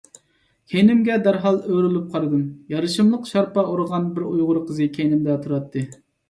[0.71, 2.47] كەينىمگە دەرھال ئۆرۈلۈپ قارىدىم.
[2.75, 5.87] يارىشىملىق شارپا ئورىغان بىر ئۇيغۇر قىز كەينىمدە تۇراتتى.